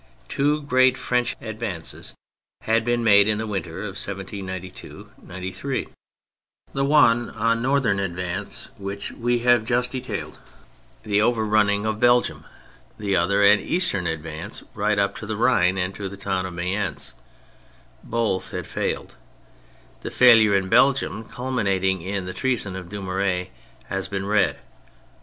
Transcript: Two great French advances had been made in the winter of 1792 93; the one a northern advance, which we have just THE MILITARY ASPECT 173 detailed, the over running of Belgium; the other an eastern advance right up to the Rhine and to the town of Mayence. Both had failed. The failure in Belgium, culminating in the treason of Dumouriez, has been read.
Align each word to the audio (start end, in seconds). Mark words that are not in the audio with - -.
Two 0.27 0.63
great 0.63 0.97
French 0.97 1.35
advances 1.41 2.15
had 2.61 2.83
been 2.83 3.03
made 3.03 3.27
in 3.27 3.37
the 3.37 3.45
winter 3.45 3.81
of 3.81 3.99
1792 4.03 5.11
93; 5.21 5.89
the 6.73 6.83
one 6.83 7.29
a 7.35 7.53
northern 7.53 7.99
advance, 7.99 8.69
which 8.79 9.11
we 9.11 9.41
have 9.41 9.63
just 9.63 9.91
THE 9.91 9.99
MILITARY 9.99 10.19
ASPECT 10.21 10.39
173 11.03 11.13
detailed, 11.13 11.13
the 11.13 11.21
over 11.21 11.45
running 11.45 11.85
of 11.85 11.99
Belgium; 11.99 12.45
the 12.97 13.15
other 13.15 13.43
an 13.43 13.59
eastern 13.59 14.07
advance 14.07 14.63
right 14.73 14.97
up 14.97 15.15
to 15.17 15.27
the 15.27 15.37
Rhine 15.37 15.77
and 15.77 15.93
to 15.93 16.09
the 16.09 16.17
town 16.17 16.47
of 16.47 16.53
Mayence. 16.55 17.13
Both 18.03 18.49
had 18.49 18.65
failed. 18.65 19.17
The 19.99 20.09
failure 20.09 20.55
in 20.55 20.67
Belgium, 20.67 21.25
culminating 21.25 22.01
in 22.01 22.25
the 22.25 22.33
treason 22.33 22.75
of 22.75 22.89
Dumouriez, 22.89 23.49
has 23.89 24.07
been 24.07 24.25
read. 24.25 24.57